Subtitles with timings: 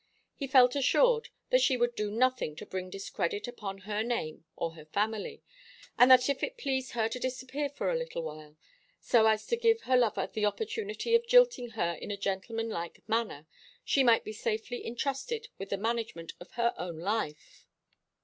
[0.33, 4.71] He felt assured that she would do nothing to bring discredit upon her name or
[4.73, 5.43] her family;
[5.95, 8.57] and that if it pleased her to disappear for a little while,
[8.99, 13.07] so as to give her lover the opportunity of jilting her in a gentleman like
[13.07, 13.45] manner,
[13.85, 17.67] she might be safely intrusted with the management of her own life.